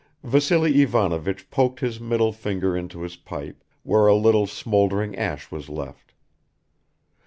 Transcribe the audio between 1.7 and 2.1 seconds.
his